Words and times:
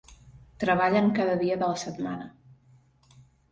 Treballen 0.63 1.11
cada 1.19 1.35
dia 1.43 1.59
de 1.65 1.69
la 1.73 1.77
setmana. 1.83 2.29